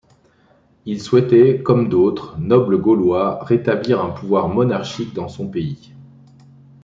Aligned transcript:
Il 0.87 0.99
souhaitait, 0.99 1.61
comme 1.61 1.87
d'autres 1.87 2.35
nobles 2.39 2.77
gaulois, 2.79 3.43
rétablir 3.43 4.01
un 4.03 4.09
pouvoir 4.09 4.47
monarchique 4.49 5.13
dans 5.13 5.27
son 5.27 5.47
pays. 5.47 5.93